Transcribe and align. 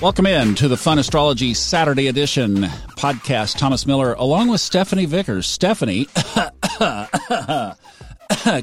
Welcome 0.00 0.26
in 0.26 0.54
to 0.54 0.68
the 0.68 0.76
Fun 0.76 1.00
Astrology 1.00 1.54
Saturday 1.54 2.06
edition 2.06 2.58
podcast. 2.96 3.58
Thomas 3.58 3.84
Miller, 3.84 4.12
along 4.12 4.46
with 4.48 4.60
Stephanie 4.60 5.06
Vickers. 5.06 5.44
Stephanie, 5.48 6.06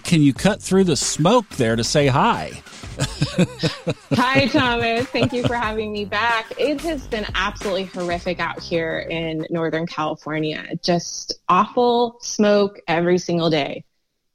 can 0.04 0.21
you 0.21 0.34
cut 0.34 0.62
through 0.62 0.86
the 0.86 0.96
smoke 0.96 1.50
there 1.58 1.76
to 1.76 1.84
say 1.84 2.08
hi? 2.08 2.63
hi, 4.13 4.48
Thomas. 4.48 5.08
Thank 5.08 5.34
you 5.34 5.46
for 5.46 5.56
having 5.56 5.92
me 5.92 6.06
back. 6.06 6.53
It 6.58 6.79
has 6.81 7.06
been 7.06 7.26
absolutely 7.36 7.83
horrific 7.83 8.40
out 8.40 8.63
here 8.63 8.99
in 8.99 9.46
Northern 9.49 9.88
California. 9.88 10.65
Just 10.81 11.33
awful 11.49 12.15
smoke 12.22 12.79
every 12.88 13.17
single 13.17 13.49
day. 13.49 13.83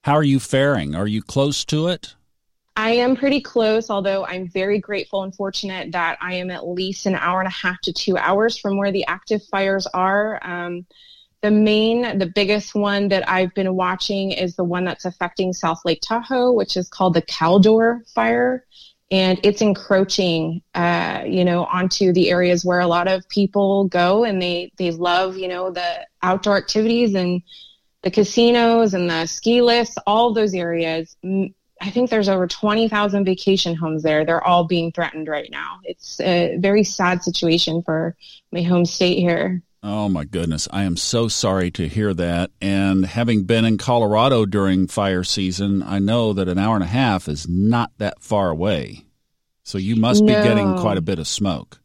How 0.02 0.12
are 0.12 0.22
you 0.22 0.38
faring? 0.38 0.94
Are 0.94 1.06
you 1.06 1.22
close 1.22 1.64
to 1.66 1.86
it? 1.86 2.14
I 2.80 2.92
am 2.92 3.14
pretty 3.14 3.42
close, 3.42 3.90
although 3.90 4.24
I'm 4.24 4.48
very 4.48 4.78
grateful 4.78 5.22
and 5.22 5.34
fortunate 5.34 5.92
that 5.92 6.16
I 6.22 6.36
am 6.36 6.50
at 6.50 6.66
least 6.66 7.04
an 7.04 7.14
hour 7.14 7.40
and 7.40 7.46
a 7.46 7.50
half 7.50 7.78
to 7.82 7.92
two 7.92 8.16
hours 8.16 8.56
from 8.56 8.78
where 8.78 8.90
the 8.90 9.04
active 9.06 9.42
fires 9.50 9.86
are. 9.88 10.40
Um, 10.42 10.86
the 11.42 11.50
main, 11.50 12.16
the 12.18 12.24
biggest 12.24 12.74
one 12.74 13.08
that 13.08 13.28
I've 13.28 13.52
been 13.52 13.74
watching 13.74 14.32
is 14.32 14.56
the 14.56 14.64
one 14.64 14.86
that's 14.86 15.04
affecting 15.04 15.52
South 15.52 15.82
Lake 15.84 16.00
Tahoe, 16.00 16.52
which 16.52 16.74
is 16.74 16.88
called 16.88 17.12
the 17.12 17.20
Caldor 17.20 18.10
fire. 18.14 18.64
And 19.10 19.38
it's 19.42 19.60
encroaching, 19.60 20.62
uh, 20.74 21.24
you 21.26 21.44
know, 21.44 21.66
onto 21.66 22.14
the 22.14 22.30
areas 22.30 22.64
where 22.64 22.80
a 22.80 22.86
lot 22.86 23.08
of 23.08 23.28
people 23.28 23.88
go 23.88 24.24
and 24.24 24.40
they, 24.40 24.72
they 24.78 24.90
love, 24.90 25.36
you 25.36 25.48
know, 25.48 25.70
the 25.70 26.06
outdoor 26.22 26.56
activities 26.56 27.14
and 27.14 27.42
the 28.00 28.10
casinos 28.10 28.94
and 28.94 29.10
the 29.10 29.26
ski 29.26 29.60
lifts, 29.60 29.96
all 30.06 30.32
those 30.32 30.54
areas 30.54 31.14
I 31.80 31.90
think 31.90 32.10
there's 32.10 32.28
over 32.28 32.46
20,000 32.46 33.24
vacation 33.24 33.74
homes 33.74 34.02
there. 34.02 34.24
They're 34.24 34.44
all 34.44 34.64
being 34.64 34.92
threatened 34.92 35.28
right 35.28 35.50
now. 35.50 35.80
It's 35.84 36.20
a 36.20 36.56
very 36.58 36.84
sad 36.84 37.22
situation 37.22 37.82
for 37.82 38.16
my 38.52 38.62
home 38.62 38.84
state 38.84 39.18
here. 39.18 39.62
Oh 39.82 40.10
my 40.10 40.24
goodness. 40.24 40.68
I 40.70 40.82
am 40.84 40.98
so 40.98 41.28
sorry 41.28 41.70
to 41.72 41.88
hear 41.88 42.12
that. 42.12 42.50
And 42.60 43.06
having 43.06 43.44
been 43.44 43.64
in 43.64 43.78
Colorado 43.78 44.44
during 44.44 44.88
fire 44.88 45.24
season, 45.24 45.82
I 45.82 45.98
know 46.00 46.34
that 46.34 46.48
an 46.48 46.58
hour 46.58 46.74
and 46.74 46.84
a 46.84 46.88
half 46.88 47.28
is 47.28 47.48
not 47.48 47.92
that 47.96 48.20
far 48.20 48.50
away. 48.50 49.06
So 49.62 49.78
you 49.78 49.96
must 49.96 50.22
no. 50.22 50.26
be 50.26 50.46
getting 50.46 50.76
quite 50.76 50.98
a 50.98 51.02
bit 51.02 51.18
of 51.18 51.26
smoke. 51.26 51.80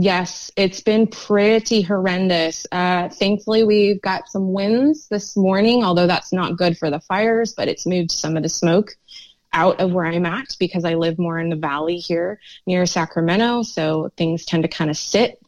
Yes, 0.00 0.52
it's 0.56 0.80
been 0.80 1.08
pretty 1.08 1.82
horrendous. 1.82 2.66
Uh, 2.70 3.08
thankfully, 3.08 3.64
we've 3.64 4.00
got 4.00 4.28
some 4.28 4.52
winds 4.52 5.08
this 5.08 5.36
morning, 5.36 5.82
although 5.82 6.06
that's 6.06 6.32
not 6.32 6.56
good 6.56 6.78
for 6.78 6.88
the 6.88 7.00
fires, 7.00 7.52
but 7.52 7.66
it's 7.66 7.84
moved 7.84 8.12
some 8.12 8.36
of 8.36 8.44
the 8.44 8.48
smoke 8.48 8.96
out 9.52 9.80
of 9.80 9.92
where 9.92 10.06
I'm 10.06 10.26
at 10.26 10.56
because 10.58 10.84
I 10.84 10.94
live 10.94 11.18
more 11.18 11.38
in 11.38 11.48
the 11.48 11.56
valley 11.56 11.96
here 11.96 12.40
near 12.66 12.86
Sacramento. 12.86 13.62
So 13.62 14.10
things 14.16 14.44
tend 14.44 14.62
to 14.64 14.68
kind 14.68 14.90
of 14.90 14.96
sit 14.96 15.40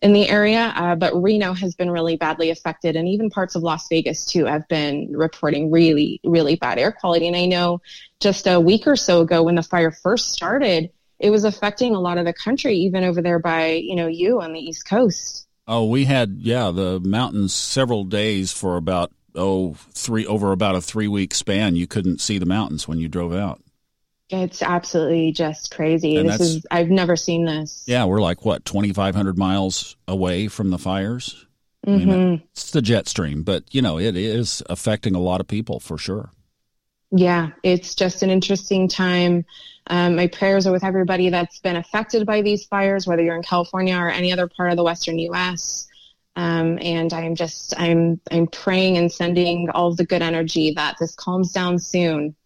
in 0.00 0.12
the 0.12 0.28
area. 0.28 0.72
Uh, 0.76 0.94
but 0.94 1.20
Reno 1.20 1.52
has 1.52 1.74
been 1.74 1.90
really 1.90 2.16
badly 2.16 2.50
affected, 2.50 2.94
and 2.94 3.08
even 3.08 3.30
parts 3.30 3.56
of 3.56 3.62
Las 3.62 3.88
Vegas 3.88 4.26
too 4.26 4.44
have 4.44 4.68
been 4.68 5.12
reporting 5.16 5.70
really, 5.70 6.20
really 6.22 6.54
bad 6.54 6.78
air 6.78 6.92
quality. 6.92 7.26
And 7.26 7.36
I 7.36 7.46
know 7.46 7.80
just 8.20 8.46
a 8.46 8.60
week 8.60 8.86
or 8.86 8.96
so 8.96 9.22
ago 9.22 9.42
when 9.42 9.56
the 9.56 9.62
fire 9.62 9.90
first 9.90 10.32
started, 10.32 10.90
it 11.18 11.30
was 11.30 11.42
affecting 11.42 11.96
a 11.96 12.00
lot 12.00 12.16
of 12.16 12.24
the 12.24 12.32
country, 12.32 12.76
even 12.76 13.02
over 13.02 13.20
there 13.20 13.40
by, 13.40 13.72
you 13.72 13.96
know, 13.96 14.06
you 14.06 14.40
on 14.40 14.52
the 14.52 14.60
East 14.60 14.86
Coast. 14.86 15.46
Oh, 15.66 15.84
we 15.84 16.04
had, 16.04 16.38
yeah, 16.38 16.70
the 16.70 17.00
mountains 17.00 17.52
several 17.52 18.04
days 18.04 18.52
for 18.52 18.76
about, 18.76 19.12
oh, 19.34 19.74
three, 19.92 20.26
over 20.26 20.52
about 20.52 20.74
a 20.74 20.80
three 20.80 21.08
week 21.08 21.34
span. 21.34 21.76
You 21.76 21.86
couldn't 21.86 22.20
see 22.20 22.38
the 22.38 22.46
mountains 22.46 22.86
when 22.86 22.98
you 22.98 23.08
drove 23.08 23.34
out. 23.34 23.62
It's 24.30 24.62
absolutely 24.62 25.32
just 25.32 25.74
crazy. 25.74 26.16
And 26.16 26.28
this 26.28 26.40
is, 26.40 26.66
I've 26.70 26.90
never 26.90 27.16
seen 27.16 27.46
this. 27.46 27.84
Yeah, 27.86 28.04
we're 28.04 28.20
like, 28.20 28.44
what, 28.44 28.64
2,500 28.66 29.38
miles 29.38 29.96
away 30.06 30.48
from 30.48 30.68
the 30.70 30.78
fires? 30.78 31.46
Mm-hmm. 31.86 31.94
I 31.94 32.04
mean, 32.04 32.36
mm-hmm. 32.36 32.44
it's 32.52 32.70
the 32.72 32.82
jet 32.82 33.08
stream, 33.08 33.42
but, 33.42 33.64
you 33.74 33.80
know, 33.80 33.98
it 33.98 34.16
is 34.16 34.62
affecting 34.68 35.14
a 35.14 35.20
lot 35.20 35.40
of 35.40 35.48
people 35.48 35.80
for 35.80 35.96
sure. 35.96 36.30
Yeah, 37.10 37.50
it's 37.62 37.94
just 37.94 38.22
an 38.22 38.28
interesting 38.28 38.88
time. 38.88 39.46
Um, 39.86 40.16
my 40.16 40.26
prayers 40.26 40.66
are 40.66 40.72
with 40.72 40.84
everybody 40.84 41.30
that's 41.30 41.60
been 41.60 41.76
affected 41.76 42.26
by 42.26 42.42
these 42.42 42.66
fires, 42.66 43.06
whether 43.06 43.22
you're 43.22 43.36
in 43.36 43.42
California 43.42 43.96
or 43.96 44.10
any 44.10 44.32
other 44.32 44.46
part 44.46 44.70
of 44.70 44.76
the 44.76 44.84
Western 44.84 45.18
U.S. 45.20 45.87
Um, 46.38 46.78
and 46.80 47.12
I'm 47.12 47.34
just 47.34 47.74
I'm 47.76 48.20
I'm 48.30 48.46
praying 48.46 48.96
and 48.96 49.10
sending 49.10 49.70
all 49.70 49.92
the 49.92 50.06
good 50.06 50.22
energy 50.22 50.72
that 50.76 50.94
this 51.00 51.16
calms 51.16 51.50
down 51.50 51.80
soon. 51.80 52.36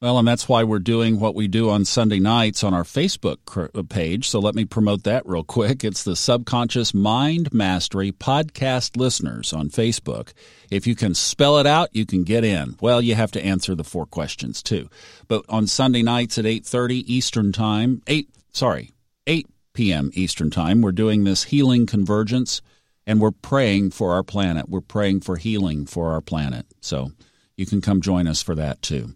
Well, 0.00 0.18
and 0.18 0.26
that's 0.26 0.48
why 0.48 0.64
we're 0.64 0.78
doing 0.78 1.20
what 1.20 1.34
we 1.34 1.46
do 1.46 1.68
on 1.68 1.84
Sunday 1.84 2.20
nights 2.20 2.64
on 2.64 2.72
our 2.72 2.84
Facebook 2.84 3.38
uh, 3.74 3.82
page. 3.82 4.30
So 4.30 4.38
let 4.38 4.54
me 4.54 4.64
promote 4.64 5.02
that 5.04 5.26
real 5.26 5.44
quick. 5.44 5.84
It's 5.84 6.04
the 6.04 6.16
Subconscious 6.16 6.94
Mind 6.94 7.52
Mastery 7.52 8.12
Podcast 8.12 8.96
Listeners 8.96 9.52
on 9.52 9.68
Facebook. 9.68 10.32
If 10.70 10.86
you 10.86 10.94
can 10.94 11.14
spell 11.14 11.58
it 11.58 11.66
out, 11.66 11.90
you 11.92 12.06
can 12.06 12.24
get 12.24 12.44
in. 12.44 12.76
Well, 12.80 13.02
you 13.02 13.14
have 13.14 13.32
to 13.32 13.44
answer 13.44 13.74
the 13.74 13.84
four 13.84 14.06
questions 14.06 14.62
too. 14.62 14.88
But 15.28 15.44
on 15.50 15.66
Sunday 15.66 16.02
nights 16.02 16.38
at 16.38 16.46
8:30 16.46 17.04
Eastern 17.06 17.52
Time, 17.52 18.00
8 18.06 18.26
sorry, 18.52 18.92
8 19.26 19.46
p.m. 19.74 20.10
Eastern 20.14 20.50
Time, 20.50 20.80
we're 20.80 20.92
doing 20.92 21.24
this 21.24 21.44
healing 21.44 21.84
convergence 21.84 22.62
and 23.06 23.20
we're 23.20 23.30
praying 23.30 23.90
for 23.90 24.12
our 24.12 24.22
planet. 24.22 24.68
We're 24.68 24.80
praying 24.80 25.20
for 25.20 25.36
healing 25.36 25.86
for 25.86 26.12
our 26.12 26.20
planet. 26.20 26.66
So 26.80 27.12
you 27.56 27.66
can 27.66 27.80
come 27.80 28.00
join 28.00 28.26
us 28.26 28.42
for 28.42 28.54
that 28.54 28.82
too. 28.82 29.14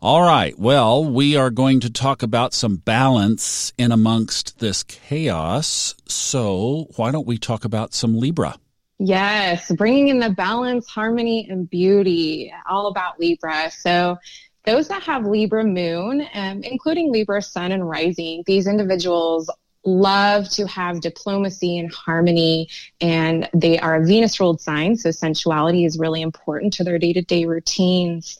All 0.00 0.22
right. 0.22 0.58
Well, 0.58 1.04
we 1.04 1.36
are 1.36 1.50
going 1.50 1.78
to 1.80 1.90
talk 1.90 2.24
about 2.24 2.54
some 2.54 2.74
balance 2.74 3.72
in 3.78 3.92
amongst 3.92 4.58
this 4.58 4.82
chaos. 4.82 5.94
So, 6.08 6.88
why 6.96 7.12
don't 7.12 7.26
we 7.26 7.38
talk 7.38 7.64
about 7.64 7.94
some 7.94 8.18
Libra? 8.18 8.56
Yes, 8.98 9.70
bringing 9.70 10.08
in 10.08 10.18
the 10.18 10.30
balance, 10.30 10.88
harmony, 10.88 11.46
and 11.48 11.70
beauty, 11.70 12.52
all 12.68 12.88
about 12.88 13.20
Libra. 13.20 13.70
So, 13.70 14.18
those 14.64 14.88
that 14.88 15.04
have 15.04 15.24
Libra 15.24 15.64
moon, 15.64 16.26
um, 16.34 16.64
including 16.64 17.12
Libra 17.12 17.40
sun 17.40 17.70
and 17.70 17.88
rising, 17.88 18.42
these 18.46 18.66
individuals 18.66 19.48
love 19.84 20.48
to 20.50 20.66
have 20.66 21.00
diplomacy 21.00 21.78
and 21.78 21.92
harmony 21.92 22.68
and 23.00 23.48
they 23.52 23.78
are 23.78 23.96
a 23.96 24.06
Venus 24.06 24.38
ruled 24.38 24.60
sign. 24.60 24.96
So 24.96 25.10
sensuality 25.10 25.84
is 25.84 25.98
really 25.98 26.22
important 26.22 26.72
to 26.74 26.84
their 26.84 26.98
day 26.98 27.12
to 27.12 27.22
day 27.22 27.44
routines. 27.44 28.38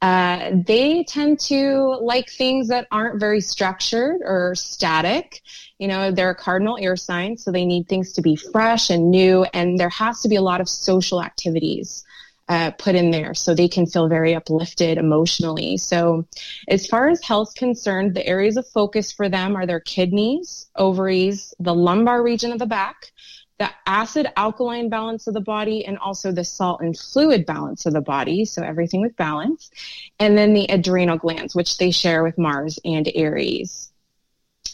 Uh, 0.00 0.52
they 0.64 1.02
tend 1.02 1.40
to 1.40 1.98
like 2.00 2.30
things 2.30 2.68
that 2.68 2.86
aren't 2.92 3.18
very 3.18 3.40
structured 3.40 4.20
or 4.24 4.54
static. 4.54 5.42
You 5.78 5.88
know, 5.88 6.12
they're 6.12 6.30
a 6.30 6.36
cardinal 6.36 6.78
air 6.80 6.94
sign, 6.94 7.36
so 7.36 7.50
they 7.50 7.64
need 7.64 7.88
things 7.88 8.12
to 8.12 8.22
be 8.22 8.36
fresh 8.36 8.90
and 8.90 9.10
new, 9.10 9.44
and 9.52 9.78
there 9.78 9.88
has 9.88 10.20
to 10.22 10.28
be 10.28 10.36
a 10.36 10.42
lot 10.42 10.60
of 10.60 10.68
social 10.68 11.20
activities. 11.20 12.04
Uh, 12.48 12.70
put 12.70 12.94
in 12.94 13.10
there 13.10 13.34
so 13.34 13.52
they 13.52 13.68
can 13.68 13.84
feel 13.84 14.08
very 14.08 14.34
uplifted 14.34 14.96
emotionally. 14.96 15.76
So, 15.76 16.26
as 16.66 16.86
far 16.86 17.08
as 17.08 17.22
health 17.22 17.54
concerned, 17.54 18.14
the 18.14 18.26
areas 18.26 18.56
of 18.56 18.66
focus 18.66 19.12
for 19.12 19.28
them 19.28 19.54
are 19.54 19.66
their 19.66 19.80
kidneys, 19.80 20.70
ovaries, 20.74 21.52
the 21.60 21.74
lumbar 21.74 22.22
region 22.22 22.50
of 22.50 22.58
the 22.58 22.64
back, 22.64 23.12
the 23.58 23.68
acid 23.86 24.28
alkaline 24.36 24.88
balance 24.88 25.26
of 25.26 25.34
the 25.34 25.42
body 25.42 25.84
and 25.84 25.98
also 25.98 26.32
the 26.32 26.44
salt 26.44 26.80
and 26.80 26.98
fluid 26.98 27.44
balance 27.44 27.84
of 27.84 27.92
the 27.92 28.00
body. 28.00 28.44
So 28.44 28.62
everything 28.62 29.02
with 29.02 29.16
balance. 29.16 29.70
And 30.18 30.38
then 30.38 30.54
the 30.54 30.66
adrenal 30.70 31.18
glands, 31.18 31.54
which 31.54 31.76
they 31.76 31.90
share 31.90 32.22
with 32.22 32.38
Mars 32.38 32.78
and 32.84 33.10
Aries 33.14 33.87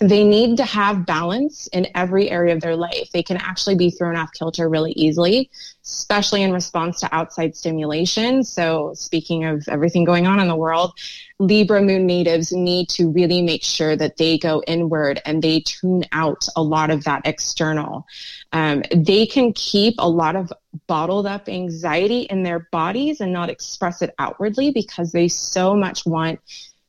they 0.01 0.25
need 0.25 0.57
to 0.57 0.65
have 0.65 1.07
balance 1.07 1.67
in 1.69 1.87
every 1.95 2.31
area 2.31 2.55
of 2.55 2.61
their 2.61 2.77
life. 2.77 3.11
They 3.13 3.23
can 3.23 3.37
actually 3.37 3.77
be 3.77 3.91
thrown 3.91 4.17
off 4.17 4.33
kilter 4.33 4.69
really 4.69 4.93
easily, 4.93 5.51
especially 5.85 6.43
in 6.43 6.53
response 6.53 7.01
to 7.01 7.15
outside 7.15 7.57
stimulation. 7.57 8.43
So, 8.43 8.93
speaking 8.95 9.45
of 9.45 9.69
everything 9.69 10.05
going 10.05 10.27
on 10.27 10.41
in 10.41 10.49
the 10.49 10.57
world, 10.57 10.93
Libra 11.39 11.81
moon 11.81 12.07
natives 12.07 12.53
need 12.53 12.89
to 12.91 13.11
really 13.11 13.43
make 13.43 13.63
sure 13.63 13.97
that 13.97 14.17
they 14.17 14.39
go 14.39 14.63
inward 14.67 15.21
and 15.25 15.43
they 15.43 15.61
tune 15.61 16.05
out 16.13 16.47
a 16.57 16.63
lot 16.63 16.91
of 16.91 17.05
that 17.05 17.23
external. 17.25 18.07
Um, 18.53 18.83
they 18.95 19.27
can 19.27 19.53
keep 19.53 19.95
a 19.99 20.09
lot 20.09 20.37
of 20.37 20.53
bottled 20.87 21.27
up 21.27 21.49
anxiety 21.49 22.23
in 22.23 22.43
their 22.43 22.69
bodies 22.73 23.21
and 23.21 23.33
not 23.33 23.51
express 23.51 24.03
it 24.03 24.15
outwardly 24.19 24.71
because 24.71 25.13
they 25.13 25.29
so 25.29 25.75
much 25.75 26.05
want 26.05 26.41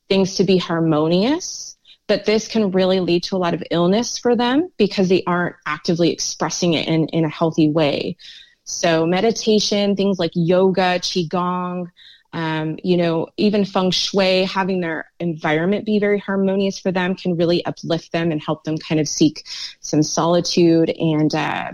things 0.08 0.36
to 0.36 0.44
be 0.44 0.58
harmonious 0.58 1.75
but 2.08 2.26
this 2.26 2.48
can 2.48 2.72
really 2.72 3.00
lead 3.00 3.24
to 3.24 3.36
a 3.36 3.40
lot 3.40 3.54
of 3.54 3.64
illness 3.72 4.18
for 4.18 4.36
them 4.36 4.70
because 4.78 5.10
they 5.10 5.24
aren't 5.26 5.56
actively 5.66 6.12
expressing 6.12 6.74
it 6.74 6.88
in, 6.88 7.08
in 7.08 7.26
a 7.26 7.30
healthy 7.30 7.70
way. 7.70 8.18
So 8.64 9.06
meditation, 9.06 9.96
things 9.96 10.20
like 10.20 10.32
yoga, 10.34 11.00
qigong, 11.00 11.92
um, 12.34 12.78
you 12.84 12.98
know, 12.98 13.28
even 13.38 13.64
feng 13.64 13.92
shui, 13.92 14.44
having 14.44 14.82
their 14.82 15.10
environment 15.20 15.86
be 15.86 16.00
very 16.00 16.20
harmonious 16.20 16.78
for 16.78 16.92
them 16.92 17.16
can 17.16 17.38
really 17.38 17.66
uplift 17.66 18.12
them 18.12 18.32
and 18.32 18.44
help 18.44 18.66
them 18.66 18.78
kind 18.78 19.00
of 19.00 19.08
seek 19.08 19.48
some 19.80 20.04
solitude 20.04 20.90
and 20.90 21.34
uh, 21.34 21.72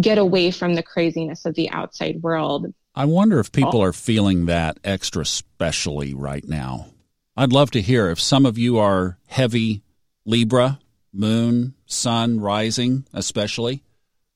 get 0.00 0.18
away 0.18 0.50
from 0.50 0.74
the 0.74 0.82
craziness 0.82 1.44
of 1.44 1.54
the 1.54 1.70
outside 1.70 2.20
world. 2.22 2.74
I 2.94 3.04
wonder 3.04 3.38
if 3.38 3.52
people 3.52 3.80
oh. 3.80 3.84
are 3.84 3.92
feeling 3.92 4.46
that 4.46 4.78
extra 4.82 5.24
specially 5.24 6.14
right 6.14 6.46
now. 6.46 6.88
I'd 7.36 7.52
love 7.52 7.70
to 7.72 7.80
hear 7.80 8.10
if 8.10 8.20
some 8.20 8.44
of 8.44 8.58
you 8.58 8.78
are 8.78 9.18
heavy 9.26 9.82
Libra 10.24 10.78
moon, 11.12 11.74
sun, 11.86 12.40
rising, 12.40 13.06
especially, 13.12 13.82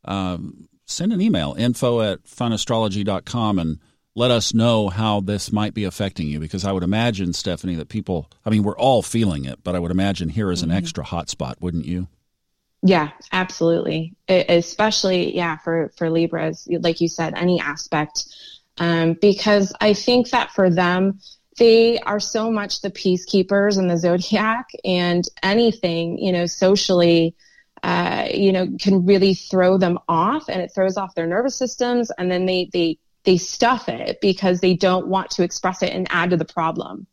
um, 0.04 0.69
send 0.84 1.12
an 1.12 1.20
email 1.20 1.54
info 1.58 2.00
at 2.00 2.25
funastrology.com 2.25 3.58
and 3.58 3.78
let 4.14 4.31
us 4.31 4.54
know 4.54 4.88
how 4.88 5.20
this 5.20 5.52
might 5.52 5.75
be 5.75 5.84
affecting 5.84 6.28
you 6.28 6.40
because 6.40 6.64
I 6.64 6.72
would 6.72 6.82
imagine, 6.82 7.32
Stephanie, 7.32 7.75
that 7.75 7.88
people, 7.88 8.31
I 8.44 8.50
mean, 8.50 8.62
we're 8.62 8.78
all 8.78 9.02
feeling 9.02 9.44
it, 9.44 9.62
but 9.62 9.75
I 9.75 9.78
would 9.78 9.90
imagine 9.90 10.28
here 10.28 10.50
is 10.50 10.62
an 10.62 10.70
mm-hmm. 10.70 10.78
extra 10.78 11.04
hot 11.04 11.28
spot, 11.28 11.58
wouldn't 11.60 11.87
you? 11.87 12.08
Yeah, 12.82 13.10
absolutely. 13.32 14.14
It, 14.28 14.46
especially, 14.48 15.34
yeah, 15.34 15.58
for, 15.58 15.93
for 15.96 16.08
Libras, 16.08 16.69
like 16.70 17.00
you 17.00 17.08
said, 17.08 17.34
any 17.37 17.60
aspect. 17.60 18.26
Um, 18.78 19.14
because 19.14 19.72
I 19.81 19.93
think 19.94 20.31
that 20.31 20.50
for 20.50 20.70
them, 20.70 21.20
they 21.56 21.99
are 22.00 22.20
so 22.20 22.50
much 22.50 22.81
the 22.81 22.91
peacekeepers 22.91 23.79
in 23.79 23.88
the 23.88 23.97
zodiac 23.97 24.70
and 24.85 25.26
anything, 25.43 26.19
you 26.19 26.32
know, 26.32 26.47
socially, 26.47 27.35
uh, 27.82 28.29
you 28.32 28.53
know, 28.53 28.69
can 28.81 29.06
really 29.06 29.35
throw 29.35 29.79
them 29.79 29.99
off 30.08 30.49
and 30.49 30.61
it 30.61 30.73
throws 30.75 30.97
off 30.97 31.14
their 31.14 31.26
nervous 31.26 31.56
systems. 31.56 32.11
And 32.19 32.31
then 32.31 32.47
they, 32.47 32.69
they, 32.73 32.99
they 33.25 33.38
stuff 33.38 33.88
it 33.88 34.20
because 34.20 34.61
they 34.61 34.75
don't 34.75 35.08
want 35.08 35.31
to 35.31 35.43
express 35.43 35.82
it 35.82 35.93
and 35.93 36.06
add 36.11 36.31
to 36.31 36.37
the 36.37 36.44
problem. 36.44 37.06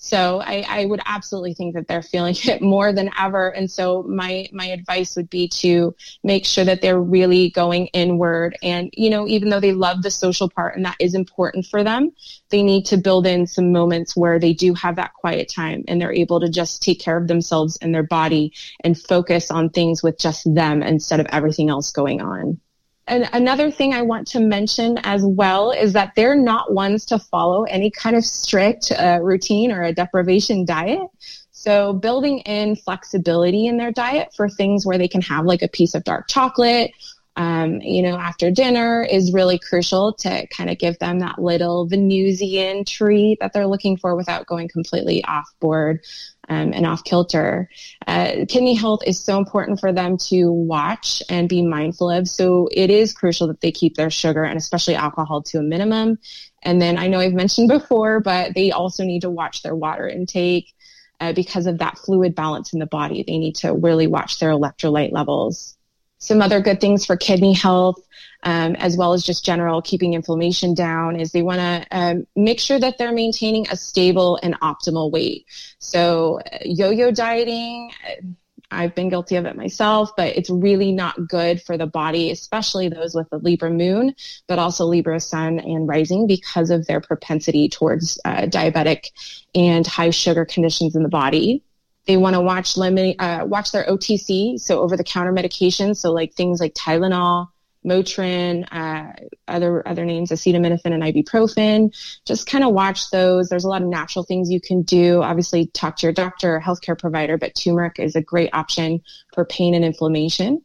So 0.00 0.40
I, 0.40 0.64
I, 0.68 0.84
would 0.84 1.00
absolutely 1.04 1.54
think 1.54 1.74
that 1.74 1.88
they're 1.88 2.02
feeling 2.02 2.36
it 2.44 2.62
more 2.62 2.92
than 2.92 3.10
ever. 3.18 3.48
And 3.48 3.68
so 3.68 4.04
my 4.04 4.48
my 4.52 4.66
advice 4.66 5.16
would 5.16 5.28
be 5.28 5.48
to 5.48 5.94
make 6.22 6.46
sure 6.46 6.64
that 6.64 6.80
they're 6.80 7.00
really 7.00 7.50
going 7.50 7.88
inward. 7.88 8.56
And 8.62 8.90
you 8.96 9.10
know, 9.10 9.26
even 9.26 9.48
though 9.48 9.58
they 9.58 9.72
love 9.72 10.02
the 10.02 10.10
social 10.12 10.48
part 10.48 10.76
and 10.76 10.84
that 10.84 10.96
is 11.00 11.14
important 11.14 11.66
for 11.66 11.82
them, 11.82 12.12
they 12.50 12.62
need 12.62 12.86
to 12.86 12.96
build 12.96 13.26
in 13.26 13.48
some 13.48 13.72
moments 13.72 14.16
where 14.16 14.38
they 14.38 14.52
do 14.52 14.72
have 14.74 14.96
that 14.96 15.14
quiet 15.14 15.52
time 15.52 15.84
and 15.88 16.00
they're 16.00 16.12
able 16.12 16.40
to 16.40 16.48
just 16.48 16.80
take 16.80 17.00
care 17.00 17.16
of 17.16 17.26
themselves 17.26 17.76
and 17.82 17.92
their 17.92 18.04
body 18.04 18.52
and 18.84 18.98
focus 18.98 19.50
on 19.50 19.68
things 19.68 20.00
with 20.00 20.16
just 20.16 20.42
them 20.54 20.80
instead 20.82 21.18
of 21.18 21.26
everything 21.26 21.70
else 21.70 21.90
going 21.90 22.20
on. 22.20 22.60
And 23.08 23.28
another 23.32 23.70
thing 23.70 23.94
I 23.94 24.02
want 24.02 24.26
to 24.28 24.40
mention 24.40 24.98
as 24.98 25.24
well 25.24 25.72
is 25.72 25.94
that 25.94 26.12
they're 26.14 26.36
not 26.36 26.74
ones 26.74 27.06
to 27.06 27.18
follow 27.18 27.64
any 27.64 27.90
kind 27.90 28.14
of 28.14 28.24
strict 28.24 28.92
uh, 28.92 29.18
routine 29.22 29.72
or 29.72 29.82
a 29.82 29.94
deprivation 29.94 30.66
diet. 30.66 31.02
So 31.50 31.94
building 31.94 32.40
in 32.40 32.76
flexibility 32.76 33.66
in 33.66 33.78
their 33.78 33.90
diet 33.90 34.28
for 34.36 34.48
things 34.48 34.86
where 34.86 34.98
they 34.98 35.08
can 35.08 35.22
have 35.22 35.46
like 35.46 35.62
a 35.62 35.68
piece 35.68 35.94
of 35.94 36.04
dark 36.04 36.28
chocolate, 36.28 36.92
um, 37.38 37.80
you 37.82 38.02
know, 38.02 38.18
after 38.18 38.50
dinner 38.50 39.06
is 39.08 39.32
really 39.32 39.60
crucial 39.60 40.12
to 40.12 40.44
kind 40.48 40.68
of 40.68 40.76
give 40.76 40.98
them 40.98 41.20
that 41.20 41.40
little 41.40 41.86
Venusian 41.86 42.84
treat 42.84 43.38
that 43.38 43.52
they're 43.52 43.68
looking 43.68 43.96
for 43.96 44.16
without 44.16 44.46
going 44.46 44.68
completely 44.68 45.22
off 45.22 45.48
board 45.60 46.00
um, 46.48 46.72
and 46.72 46.84
off 46.84 47.04
kilter. 47.04 47.70
Uh, 48.08 48.44
kidney 48.48 48.74
health 48.74 49.02
is 49.06 49.20
so 49.20 49.38
important 49.38 49.78
for 49.78 49.92
them 49.92 50.18
to 50.18 50.50
watch 50.50 51.22
and 51.30 51.48
be 51.48 51.62
mindful 51.62 52.10
of. 52.10 52.26
So 52.26 52.68
it 52.72 52.90
is 52.90 53.12
crucial 53.12 53.46
that 53.46 53.60
they 53.60 53.70
keep 53.70 53.94
their 53.94 54.10
sugar 54.10 54.42
and 54.42 54.58
especially 54.58 54.96
alcohol 54.96 55.42
to 55.44 55.58
a 55.58 55.62
minimum. 55.62 56.18
And 56.64 56.82
then 56.82 56.98
I 56.98 57.06
know 57.06 57.20
I've 57.20 57.34
mentioned 57.34 57.68
before, 57.68 58.18
but 58.18 58.56
they 58.56 58.72
also 58.72 59.04
need 59.04 59.20
to 59.20 59.30
watch 59.30 59.62
their 59.62 59.76
water 59.76 60.08
intake. 60.08 60.74
Uh, 61.20 61.32
because 61.32 61.66
of 61.66 61.78
that 61.78 61.98
fluid 61.98 62.32
balance 62.36 62.72
in 62.72 62.78
the 62.78 62.86
body, 62.86 63.24
they 63.26 63.38
need 63.38 63.56
to 63.56 63.72
really 63.72 64.06
watch 64.06 64.38
their 64.38 64.50
electrolyte 64.50 65.10
levels. 65.10 65.77
Some 66.18 66.42
other 66.42 66.60
good 66.60 66.80
things 66.80 67.06
for 67.06 67.16
kidney 67.16 67.54
health 67.54 68.02
um, 68.42 68.76
as 68.76 68.96
well 68.96 69.12
as 69.12 69.24
just 69.24 69.44
general 69.44 69.82
keeping 69.82 70.14
inflammation 70.14 70.74
down 70.74 71.18
is 71.18 71.32
they 71.32 71.42
want 71.42 71.58
to 71.58 71.86
um, 71.90 72.26
make 72.36 72.60
sure 72.60 72.78
that 72.78 72.98
they're 72.98 73.12
maintaining 73.12 73.68
a 73.68 73.76
stable 73.76 74.38
and 74.42 74.58
optimal 74.60 75.10
weight. 75.10 75.46
So 75.78 76.40
uh, 76.40 76.58
yo-yo 76.64 77.10
dieting, 77.10 77.90
uh, 78.06 78.22
I've 78.70 78.94
been 78.94 79.08
guilty 79.08 79.36
of 79.36 79.46
it 79.46 79.56
myself, 79.56 80.10
but 80.14 80.36
it's 80.36 80.50
really 80.50 80.92
not 80.92 81.26
good 81.26 81.62
for 81.62 81.78
the 81.78 81.86
body, 81.86 82.30
especially 82.30 82.90
those 82.90 83.14
with 83.14 83.28
the 83.30 83.38
Libra 83.38 83.70
moon, 83.70 84.14
but 84.46 84.58
also 84.58 84.84
Libra 84.84 85.20
sun 85.20 85.58
and 85.58 85.88
rising 85.88 86.26
because 86.26 86.70
of 86.70 86.86
their 86.86 87.00
propensity 87.00 87.70
towards 87.70 88.20
uh, 88.26 88.42
diabetic 88.42 89.06
and 89.54 89.86
high 89.86 90.10
sugar 90.10 90.44
conditions 90.44 90.94
in 90.94 91.02
the 91.02 91.08
body. 91.08 91.62
They 92.08 92.16
want 92.16 92.34
to 92.34 92.40
watch 92.40 92.78
limit, 92.78 93.16
uh, 93.18 93.44
watch 93.46 93.70
their 93.70 93.84
OTC, 93.84 94.58
so 94.58 94.80
over 94.80 94.96
the 94.96 95.04
counter 95.04 95.32
medications, 95.32 95.98
so 95.98 96.10
like 96.10 96.32
things 96.32 96.58
like 96.58 96.72
Tylenol, 96.72 97.48
Motrin, 97.84 98.66
uh, 98.72 99.12
other 99.46 99.86
other 99.86 100.06
names, 100.06 100.30
acetaminophen 100.30 100.86
and 100.86 101.02
ibuprofen. 101.02 101.94
Just 102.24 102.46
kind 102.46 102.64
of 102.64 102.72
watch 102.72 103.10
those. 103.10 103.50
There's 103.50 103.64
a 103.64 103.68
lot 103.68 103.82
of 103.82 103.88
natural 103.88 104.24
things 104.24 104.50
you 104.50 104.60
can 104.60 104.82
do. 104.82 105.22
Obviously, 105.22 105.66
talk 105.66 105.96
to 105.96 106.06
your 106.06 106.12
doctor 106.14 106.56
or 106.56 106.60
healthcare 106.62 106.98
provider, 106.98 107.36
but 107.36 107.54
turmeric 107.54 107.98
is 107.98 108.16
a 108.16 108.22
great 108.22 108.50
option 108.54 109.02
for 109.34 109.44
pain 109.44 109.74
and 109.74 109.84
inflammation. 109.84 110.62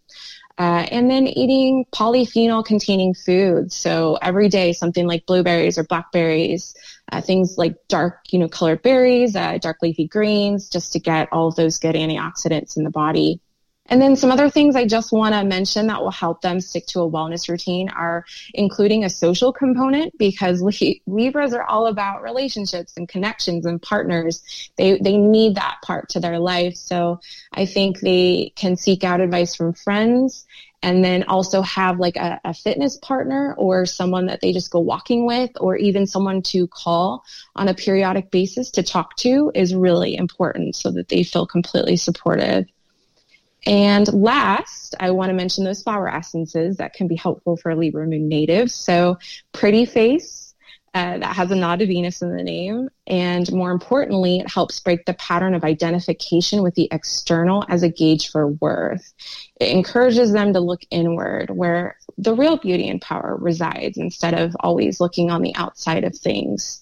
Uh, 0.57 0.85
and 0.91 1.09
then 1.09 1.25
eating 1.25 1.83
polyphenol 1.91 2.63
containing 2.63 3.15
foods. 3.15 3.75
So 3.75 4.19
every 4.21 4.49
day, 4.49 4.73
something 4.73 5.07
like 5.07 5.25
blueberries 5.25 5.79
or 5.79 5.83
blackberries, 5.83 6.75
uh, 7.11 7.21
things 7.21 7.57
like 7.57 7.75
dark, 7.87 8.19
you 8.29 8.37
know, 8.37 8.47
colored 8.47 8.83
berries, 8.83 9.35
uh, 9.35 9.57
dark 9.57 9.77
leafy 9.81 10.07
greens, 10.07 10.69
just 10.69 10.93
to 10.93 10.99
get 10.99 11.29
all 11.31 11.47
of 11.47 11.55
those 11.55 11.79
good 11.79 11.95
antioxidants 11.95 12.77
in 12.77 12.83
the 12.83 12.91
body. 12.91 13.41
And 13.87 14.01
then 14.01 14.15
some 14.15 14.31
other 14.31 14.49
things 14.49 14.75
I 14.75 14.87
just 14.87 15.11
want 15.11 15.35
to 15.35 15.43
mention 15.43 15.87
that 15.87 16.01
will 16.01 16.11
help 16.11 16.41
them 16.41 16.61
stick 16.61 16.85
to 16.87 17.01
a 17.01 17.09
wellness 17.09 17.49
routine 17.49 17.89
are 17.89 18.25
including 18.53 19.03
a 19.03 19.09
social 19.09 19.51
component 19.51 20.17
because 20.17 20.61
Libras 21.07 21.53
are 21.53 21.63
all 21.63 21.87
about 21.87 22.23
relationships 22.23 22.93
and 22.95 23.09
connections 23.09 23.65
and 23.65 23.81
partners. 23.81 24.71
They, 24.77 24.97
they 24.99 25.17
need 25.17 25.55
that 25.55 25.79
part 25.83 26.09
to 26.09 26.21
their 26.21 26.39
life. 26.39 26.75
So 26.75 27.19
I 27.51 27.65
think 27.65 27.99
they 27.99 28.53
can 28.55 28.77
seek 28.77 29.03
out 29.03 29.19
advice 29.19 29.53
from 29.53 29.73
friends 29.73 30.45
and 30.81 31.03
then 31.03 31.23
also 31.23 31.61
have 31.61 31.99
like 31.99 32.17
a, 32.17 32.39
a, 32.43 32.53
fitness 32.53 32.97
partner 32.97 33.55
or 33.57 33.85
someone 33.85 34.25
that 34.25 34.41
they 34.41 34.51
just 34.51 34.69
go 34.69 34.79
walking 34.79 35.25
with 35.25 35.49
or 35.61 35.77
even 35.77 36.05
someone 36.05 36.41
to 36.41 36.67
call 36.67 37.23
on 37.55 37.69
a 37.69 37.73
periodic 37.73 38.29
basis 38.31 38.69
to 38.71 38.83
talk 38.83 39.15
to 39.15 39.49
is 39.55 39.73
really 39.73 40.15
important 40.15 40.75
so 40.75 40.91
that 40.91 41.07
they 41.07 41.23
feel 41.23 41.47
completely 41.47 41.95
supported. 41.95 42.69
And 43.65 44.11
last, 44.13 44.95
I 44.99 45.11
want 45.11 45.29
to 45.29 45.33
mention 45.33 45.63
those 45.63 45.83
flower 45.83 46.09
essences 46.09 46.77
that 46.77 46.93
can 46.93 47.07
be 47.07 47.15
helpful 47.15 47.57
for 47.57 47.75
Libra 47.75 48.05
Moon 48.05 48.27
natives. 48.27 48.73
So, 48.73 49.17
Pretty 49.53 49.85
Face, 49.85 50.53
uh, 50.93 51.17
that 51.17 51.35
has 51.35 51.49
a 51.49 51.55
nod 51.55 51.79
to 51.79 51.87
Venus 51.87 52.21
in 52.21 52.35
the 52.35 52.43
name. 52.43 52.89
And 53.07 53.51
more 53.51 53.71
importantly, 53.71 54.39
it 54.39 54.49
helps 54.49 54.79
break 54.79 55.05
the 55.05 55.15
pattern 55.15 55.55
of 55.55 55.63
identification 55.63 56.61
with 56.61 56.75
the 56.75 56.87
external 56.91 57.65
as 57.67 57.83
a 57.83 57.89
gauge 57.89 58.29
for 58.29 58.47
worth. 58.47 59.13
It 59.59 59.69
encourages 59.69 60.33
them 60.33 60.53
to 60.53 60.59
look 60.59 60.81
inward 60.91 61.49
where 61.49 61.97
the 62.17 62.35
real 62.35 62.57
beauty 62.57 62.89
and 62.89 63.01
power 63.01 63.35
resides 63.39 63.97
instead 63.97 64.35
of 64.35 64.55
always 64.59 64.99
looking 64.99 65.31
on 65.31 65.41
the 65.41 65.55
outside 65.55 66.03
of 66.03 66.15
things. 66.15 66.81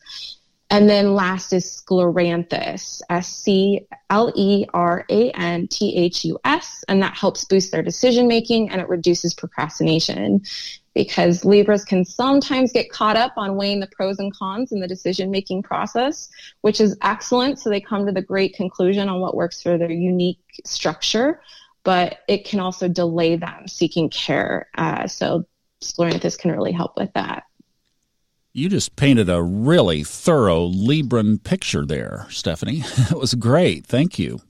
And 0.72 0.90
then 0.90 1.16
last 1.16 1.52
is 1.52 1.66
Scleranthus, 1.66 3.02
S 3.10 3.28
C 3.28 3.86
L 4.10 4.32
E 4.38 4.66
R 4.74 5.06
A 5.10 5.30
N 5.32 5.68
T 5.68 5.98
H 5.98 6.24
U 6.24 6.40
S, 6.46 6.86
and 6.88 7.04
that 7.04 7.18
helps 7.18 7.44
boost 7.44 7.74
their 7.74 7.84
decision 7.84 8.26
making 8.26 8.70
and 8.70 8.80
it 8.80 8.88
reduces 8.88 9.34
procrastination 9.34 10.42
because 10.94 11.44
Libras 11.44 11.84
can 11.84 12.06
sometimes 12.06 12.72
get 12.72 12.90
caught 12.90 13.18
up 13.18 13.34
on 13.36 13.58
weighing 13.58 13.82
the 13.82 13.88
pros 13.88 14.18
and 14.20 14.34
cons 14.34 14.72
in 14.72 14.80
the 14.80 14.88
decision 14.88 15.30
making 15.30 15.62
process, 15.62 16.30
which 16.62 16.80
is 16.80 16.98
excellent. 17.02 17.60
So 17.60 17.70
they 17.70 17.82
come 17.82 18.06
to 18.06 18.14
the 18.14 18.22
great 18.22 18.56
conclusion 18.56 19.10
on 19.10 19.20
what 19.20 19.36
works 19.36 19.62
for 19.62 19.78
their 19.78 19.92
unique 19.92 20.40
structure, 20.66 21.42
but 21.84 22.20
it 22.30 22.46
can 22.46 22.62
also 22.62 22.88
delay 22.88 23.36
them 23.36 23.68
seeking 23.68 24.10
care. 24.10 24.70
Uh, 24.78 25.06
so 25.08 25.46
Scleranthus 25.82 26.38
can 26.38 26.52
really 26.52 26.72
help 26.72 26.98
with 26.98 27.12
that. 27.14 27.44
You 28.54 28.68
just 28.68 28.98
painted 28.98 29.30
a 29.30 29.42
really 29.42 30.04
thorough 30.04 30.68
Libran 30.68 31.42
picture 31.42 31.86
there, 31.86 32.28
Stephanie. 32.30 32.84
It 33.12 33.18
was 33.18 33.34
great. 33.34 33.86
Thank 33.86 34.20
you. 34.20 34.42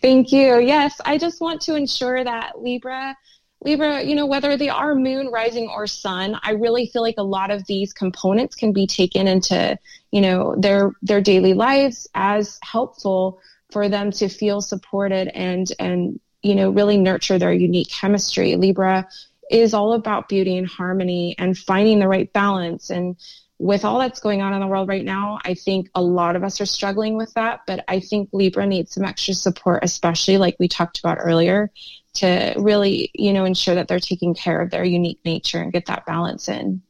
Thank 0.00 0.30
you. 0.30 0.60
Yes, 0.60 1.00
I 1.04 1.18
just 1.18 1.40
want 1.40 1.60
to 1.62 1.74
ensure 1.74 2.22
that 2.22 2.60
Libra 2.60 3.16
Libra, 3.62 4.02
you 4.02 4.14
know, 4.14 4.24
whether 4.24 4.56
they 4.56 4.70
are 4.70 4.94
moon, 4.94 5.28
rising, 5.28 5.68
or 5.68 5.86
sun, 5.86 6.38
I 6.42 6.52
really 6.52 6.86
feel 6.86 7.02
like 7.02 7.16
a 7.18 7.22
lot 7.22 7.50
of 7.50 7.66
these 7.66 7.92
components 7.92 8.54
can 8.54 8.72
be 8.72 8.86
taken 8.86 9.28
into, 9.28 9.78
you 10.12 10.20
know, 10.20 10.54
their 10.56 10.92
their 11.02 11.20
daily 11.20 11.52
lives 11.52 12.08
as 12.14 12.58
helpful 12.62 13.40
for 13.70 13.88
them 13.88 14.12
to 14.12 14.28
feel 14.28 14.60
supported 14.60 15.28
and 15.28 15.70
and 15.78 16.18
you 16.42 16.54
know 16.54 16.70
really 16.70 16.96
nurture 16.96 17.38
their 17.38 17.52
unique 17.52 17.90
chemistry. 17.90 18.56
Libra 18.56 19.06
is 19.50 19.74
all 19.74 19.92
about 19.92 20.28
beauty 20.28 20.56
and 20.56 20.66
harmony 20.66 21.34
and 21.38 21.58
finding 21.58 21.98
the 21.98 22.08
right 22.08 22.32
balance. 22.32 22.90
And 22.90 23.16
with 23.58 23.84
all 23.84 23.98
that's 23.98 24.20
going 24.20 24.40
on 24.40 24.54
in 24.54 24.60
the 24.60 24.66
world 24.66 24.88
right 24.88 25.04
now, 25.04 25.38
I 25.44 25.54
think 25.54 25.90
a 25.94 26.00
lot 26.00 26.36
of 26.36 26.44
us 26.44 26.60
are 26.60 26.66
struggling 26.66 27.16
with 27.16 27.34
that. 27.34 27.60
But 27.66 27.84
I 27.88 28.00
think 28.00 28.30
Libra 28.32 28.66
needs 28.66 28.94
some 28.94 29.04
extra 29.04 29.34
support, 29.34 29.84
especially 29.84 30.38
like 30.38 30.56
we 30.58 30.68
talked 30.68 31.00
about 31.00 31.18
earlier, 31.20 31.70
to 32.14 32.54
really, 32.56 33.10
you 33.14 33.32
know, 33.32 33.44
ensure 33.44 33.74
that 33.74 33.88
they're 33.88 34.00
taking 34.00 34.34
care 34.34 34.60
of 34.60 34.70
their 34.70 34.84
unique 34.84 35.20
nature 35.24 35.60
and 35.60 35.72
get 35.72 35.86
that 35.86 36.06
balance 36.06 36.48
in. 36.48 36.82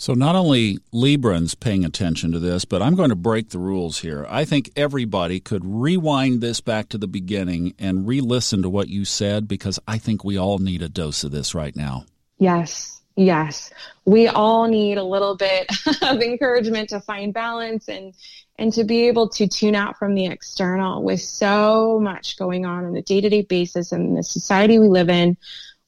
So 0.00 0.14
not 0.14 0.36
only 0.36 0.78
Librans 0.92 1.58
paying 1.58 1.84
attention 1.84 2.30
to 2.30 2.38
this, 2.38 2.64
but 2.64 2.80
I'm 2.80 2.94
going 2.94 3.08
to 3.10 3.16
break 3.16 3.48
the 3.48 3.58
rules 3.58 3.98
here. 3.98 4.24
I 4.30 4.44
think 4.44 4.70
everybody 4.76 5.40
could 5.40 5.62
rewind 5.64 6.40
this 6.40 6.60
back 6.60 6.88
to 6.90 6.98
the 6.98 7.08
beginning 7.08 7.74
and 7.80 8.06
re-listen 8.06 8.62
to 8.62 8.70
what 8.70 8.88
you 8.88 9.04
said 9.04 9.48
because 9.48 9.80
I 9.88 9.98
think 9.98 10.22
we 10.22 10.38
all 10.38 10.58
need 10.58 10.82
a 10.82 10.88
dose 10.88 11.24
of 11.24 11.32
this 11.32 11.52
right 11.52 11.74
now. 11.74 12.04
Yes. 12.38 13.02
Yes. 13.16 13.72
We 14.04 14.28
all 14.28 14.68
need 14.68 14.98
a 14.98 15.02
little 15.02 15.36
bit 15.36 15.68
of 16.02 16.22
encouragement 16.22 16.90
to 16.90 17.00
find 17.00 17.34
balance 17.34 17.88
and 17.88 18.14
and 18.60 18.72
to 18.72 18.84
be 18.84 19.06
able 19.06 19.28
to 19.28 19.46
tune 19.46 19.76
out 19.76 19.98
from 19.98 20.14
the 20.14 20.26
external 20.26 21.02
with 21.02 21.20
so 21.20 22.00
much 22.00 22.36
going 22.38 22.66
on 22.66 22.84
on 22.84 22.96
a 22.96 23.02
day-to-day 23.02 23.42
basis 23.42 23.92
in 23.92 24.14
the 24.14 24.22
society 24.22 24.80
we 24.80 24.88
live 24.88 25.08
in 25.08 25.36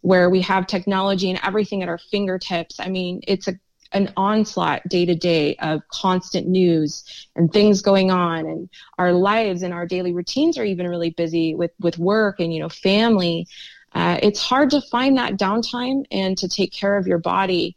where 0.02 0.30
we 0.30 0.40
have 0.40 0.66
technology 0.66 1.30
and 1.30 1.40
everything 1.42 1.82
at 1.82 1.88
our 1.88 1.98
fingertips. 1.98 2.78
I 2.78 2.88
mean, 2.88 3.20
it's 3.26 3.48
a 3.48 3.58
an 3.92 4.12
onslaught 4.16 4.88
day 4.88 5.04
to 5.04 5.14
day 5.14 5.56
of 5.56 5.86
constant 5.88 6.46
news 6.46 7.28
and 7.34 7.52
things 7.52 7.82
going 7.82 8.10
on. 8.10 8.46
And 8.46 8.68
our 8.98 9.12
lives 9.12 9.62
and 9.62 9.74
our 9.74 9.86
daily 9.86 10.12
routines 10.12 10.58
are 10.58 10.64
even 10.64 10.88
really 10.88 11.10
busy 11.10 11.54
with 11.54 11.72
with 11.80 11.98
work 11.98 12.40
and 12.40 12.52
you 12.52 12.60
know 12.60 12.68
family. 12.68 13.46
Uh, 13.92 14.18
it's 14.22 14.40
hard 14.40 14.70
to 14.70 14.80
find 14.80 15.16
that 15.16 15.36
downtime 15.36 16.04
and 16.12 16.38
to 16.38 16.48
take 16.48 16.72
care 16.72 16.96
of 16.96 17.08
your 17.08 17.18
body 17.18 17.76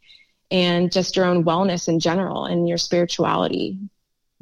and 0.50 0.92
just 0.92 1.16
your 1.16 1.24
own 1.24 1.44
wellness 1.44 1.88
in 1.88 1.98
general 1.98 2.44
and 2.44 2.68
your 2.68 2.78
spirituality 2.78 3.76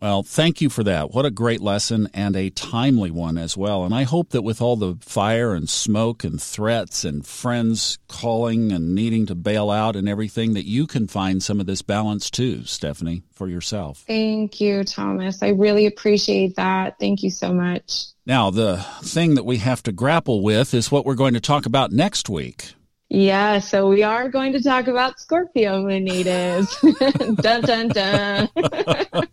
well, 0.02 0.24
thank 0.24 0.60
you 0.60 0.68
for 0.68 0.82
that. 0.82 1.12
What 1.12 1.24
a 1.24 1.30
great 1.30 1.60
lesson 1.60 2.08
and 2.12 2.34
a 2.34 2.50
timely 2.50 3.12
one 3.12 3.38
as 3.38 3.56
well. 3.56 3.84
And 3.84 3.94
I 3.94 4.02
hope 4.02 4.30
that 4.30 4.42
with 4.42 4.60
all 4.60 4.74
the 4.74 4.96
fire 5.00 5.54
and 5.54 5.70
smoke 5.70 6.24
and 6.24 6.42
threats 6.42 7.04
and 7.04 7.24
friends 7.24 8.00
calling 8.08 8.72
and 8.72 8.96
needing 8.96 9.26
to 9.26 9.36
bail 9.36 9.70
out 9.70 9.94
and 9.94 10.08
everything, 10.08 10.54
that 10.54 10.66
you 10.66 10.88
can 10.88 11.06
find 11.06 11.40
some 11.40 11.60
of 11.60 11.66
this 11.66 11.82
balance 11.82 12.32
too, 12.32 12.64
Stephanie, 12.64 13.22
for 13.32 13.46
yourself. 13.46 14.02
Thank 14.04 14.60
you, 14.60 14.82
Thomas. 14.82 15.40
I 15.40 15.50
really 15.50 15.86
appreciate 15.86 16.56
that. 16.56 16.98
Thank 16.98 17.22
you 17.22 17.30
so 17.30 17.52
much. 17.52 18.06
Now, 18.26 18.50
the 18.50 18.78
thing 19.02 19.36
that 19.36 19.44
we 19.44 19.58
have 19.58 19.84
to 19.84 19.92
grapple 19.92 20.42
with 20.42 20.74
is 20.74 20.90
what 20.90 21.06
we're 21.06 21.14
going 21.14 21.34
to 21.34 21.40
talk 21.40 21.64
about 21.64 21.92
next 21.92 22.28
week. 22.28 22.74
Yeah, 23.14 23.58
so 23.58 23.90
we 23.90 24.02
are 24.02 24.30
going 24.30 24.52
to 24.54 24.62
talk 24.62 24.86
about 24.86 25.20
Scorpio 25.20 25.82
moon 25.82 26.04
natives. 26.04 26.74
dun 27.42 27.60
dun 27.60 27.88
dun. 27.88 28.48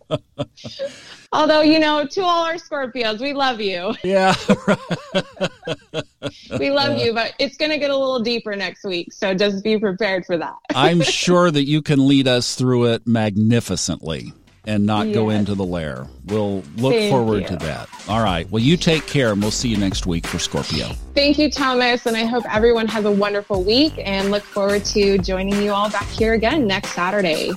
Although, 1.32 1.62
you 1.62 1.78
know, 1.78 2.06
to 2.06 2.20
all 2.20 2.44
our 2.44 2.56
Scorpios, 2.56 3.20
we 3.20 3.32
love 3.32 3.58
you. 3.58 3.94
Yeah. 4.04 4.34
we 6.58 6.70
love 6.70 6.98
you, 6.98 7.14
but 7.14 7.32
it's 7.38 7.56
going 7.56 7.70
to 7.70 7.78
get 7.78 7.90
a 7.90 7.96
little 7.96 8.20
deeper 8.20 8.54
next 8.54 8.84
week. 8.84 9.14
So 9.14 9.32
just 9.32 9.64
be 9.64 9.78
prepared 9.78 10.26
for 10.26 10.36
that. 10.36 10.56
I'm 10.74 11.00
sure 11.00 11.50
that 11.50 11.64
you 11.64 11.80
can 11.80 12.06
lead 12.06 12.28
us 12.28 12.56
through 12.56 12.84
it 12.92 13.06
magnificently 13.06 14.34
and 14.64 14.84
not 14.86 15.06
yes. 15.06 15.14
go 15.14 15.30
into 15.30 15.54
the 15.54 15.64
lair. 15.64 16.06
We'll 16.26 16.62
look 16.76 16.94
Thank 16.94 17.10
forward 17.10 17.42
you. 17.42 17.48
to 17.48 17.56
that. 17.56 17.88
All 18.08 18.22
right. 18.22 18.50
Well, 18.50 18.62
you 18.62 18.76
take 18.76 19.06
care 19.06 19.32
and 19.32 19.40
we'll 19.40 19.50
see 19.50 19.68
you 19.68 19.76
next 19.76 20.06
week 20.06 20.26
for 20.26 20.38
Scorpio. 20.38 20.88
Thank 21.14 21.38
you, 21.38 21.50
Thomas. 21.50 22.06
And 22.06 22.16
I 22.16 22.24
hope 22.24 22.44
everyone 22.52 22.86
has 22.88 23.04
a 23.04 23.10
wonderful 23.10 23.62
week 23.62 23.94
and 23.98 24.30
look 24.30 24.42
forward 24.42 24.84
to 24.86 25.18
joining 25.18 25.62
you 25.62 25.72
all 25.72 25.90
back 25.90 26.06
here 26.08 26.34
again 26.34 26.66
next 26.66 26.90
Saturday. 26.92 27.52